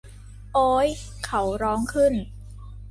[0.53, 0.87] โอ้ย
[1.25, 2.13] เขาร้องขึ้น